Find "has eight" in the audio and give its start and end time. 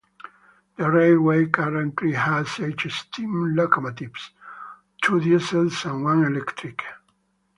2.13-2.79